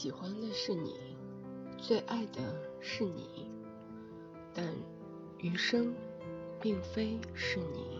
[0.00, 0.94] 喜欢的是你
[1.76, 2.40] 最爱的
[2.80, 3.50] 是你
[4.54, 4.64] 但
[5.38, 5.92] 余生
[6.60, 7.97] 并非是你。